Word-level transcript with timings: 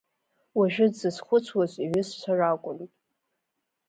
Уажәы 0.57 0.85
дзызхәыцуаз 0.91 1.73
иҩызцәа 1.83 2.33
ракәын. 2.39 2.79